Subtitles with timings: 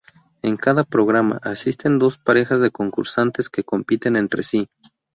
[0.41, 4.67] En cada programa, asisten dos parejas de concursantes que compiten entre sí.